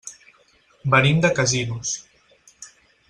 Venim 0.95 1.21
de 1.25 1.31
Casinos. 1.41 1.93